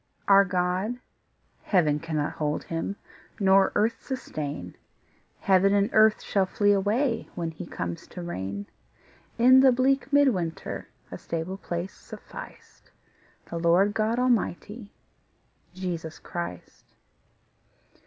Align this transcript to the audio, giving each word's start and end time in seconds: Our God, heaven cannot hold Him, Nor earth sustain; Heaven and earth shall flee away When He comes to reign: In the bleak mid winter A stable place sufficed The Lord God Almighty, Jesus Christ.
Our 0.27 0.45
God, 0.45 0.97
heaven 1.61 1.99
cannot 1.99 2.31
hold 2.31 2.63
Him, 2.63 2.95
Nor 3.39 3.71
earth 3.75 4.01
sustain; 4.01 4.75
Heaven 5.41 5.75
and 5.75 5.91
earth 5.93 6.23
shall 6.23 6.47
flee 6.47 6.71
away 6.71 7.29
When 7.35 7.51
He 7.51 7.67
comes 7.67 8.07
to 8.07 8.23
reign: 8.23 8.65
In 9.37 9.59
the 9.59 9.71
bleak 9.71 10.11
mid 10.11 10.29
winter 10.29 10.87
A 11.11 11.19
stable 11.19 11.57
place 11.57 11.93
sufficed 11.93 12.89
The 13.51 13.59
Lord 13.59 13.93
God 13.93 14.17
Almighty, 14.17 14.89
Jesus 15.75 16.17
Christ. 16.17 16.95